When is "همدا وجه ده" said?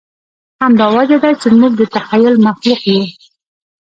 0.63-1.31